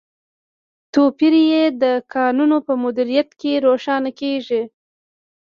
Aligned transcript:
توپیر 0.93 1.33
یې 1.51 1.63
د 1.81 1.83
کانونو 2.13 2.57
په 2.67 2.73
مدیریت 2.83 3.29
کې 3.39 3.53
روښانه 3.65 4.11
کیږي. 4.19 4.63